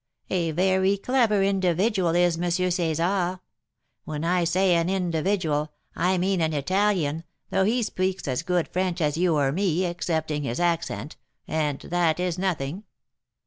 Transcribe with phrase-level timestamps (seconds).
[0.31, 2.41] A very clever individual is M.
[2.45, 3.39] César.
[4.03, 8.99] When I say an 'individual,' I mean an Italian, though he speaks as good French
[8.99, 11.17] as you or me, excepting his accent,
[11.47, 12.83] and that is nothing.